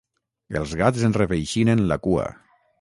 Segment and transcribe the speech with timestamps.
[0.61, 2.29] Els gats enreveixinen la cua.